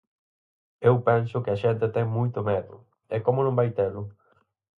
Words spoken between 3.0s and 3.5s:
e como